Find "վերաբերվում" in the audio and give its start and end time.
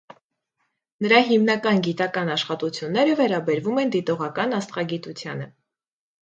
3.21-3.79